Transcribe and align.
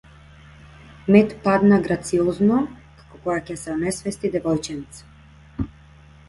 Мет 1.15 1.35
падна 1.43 1.77
грациозно, 1.87 2.57
како 3.03 3.21
кога 3.27 3.37
ќе 3.51 3.59
се 3.65 3.75
онесвести 3.75 4.33
девојченце. 4.37 5.69